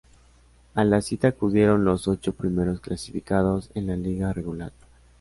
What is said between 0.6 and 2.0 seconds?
A la cita acudieron